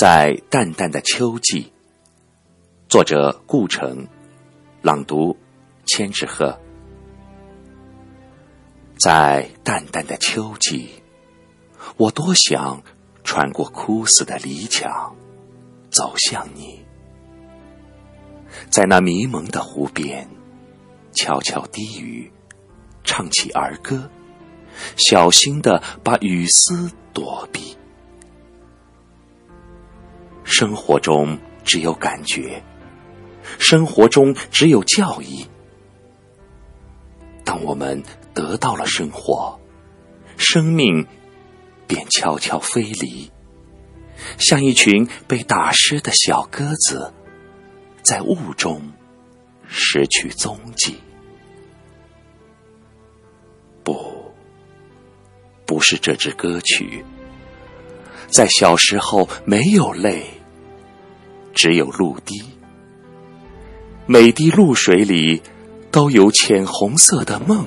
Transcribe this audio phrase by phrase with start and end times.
[0.00, 1.70] 在淡淡的秋季，
[2.88, 4.08] 作者顾城，
[4.80, 5.36] 朗读
[5.84, 6.58] 千纸鹤。
[8.98, 10.88] 在淡淡的秋季，
[11.98, 12.82] 我多想
[13.24, 15.14] 穿过枯死的篱墙，
[15.90, 16.82] 走向你，
[18.70, 20.26] 在那迷蒙的湖边，
[21.12, 22.32] 悄悄低语，
[23.04, 24.08] 唱起儿歌，
[24.96, 27.76] 小心的把雨丝躲避。
[30.60, 32.62] 生活中只有感觉，
[33.58, 35.46] 生活中只有教义。
[37.46, 38.02] 当我们
[38.34, 39.58] 得到了生活，
[40.36, 41.06] 生命
[41.86, 43.32] 便悄悄飞离，
[44.36, 47.10] 像一群被打湿的小鸽子，
[48.02, 48.82] 在雾中
[49.66, 51.00] 失去踪迹。
[53.82, 54.30] 不，
[55.64, 57.02] 不是这支歌曲，
[58.26, 60.26] 在小时候没有泪。
[61.52, 62.42] 只有露滴，
[64.06, 65.42] 每滴露水里
[65.90, 67.66] 都有浅红色的梦。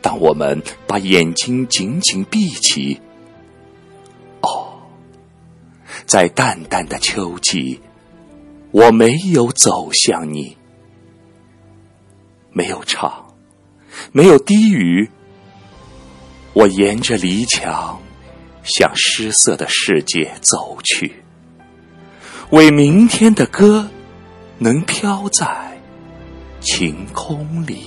[0.00, 3.00] 当我们把眼睛紧紧闭起，
[4.40, 4.80] 哦，
[6.06, 7.80] 在淡淡的秋季，
[8.70, 10.56] 我没有走向你，
[12.52, 13.34] 没有唱，
[14.12, 15.10] 没有低语，
[16.52, 18.00] 我沿着篱墙
[18.62, 21.24] 向失色的世界走去。
[22.50, 23.90] 为明天的歌
[24.58, 25.46] 能飘在
[26.60, 27.84] 晴空里。